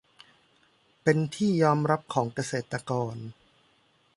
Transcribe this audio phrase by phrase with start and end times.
[1.03, 3.15] เป็นที่ยอมรับของเกษตรกร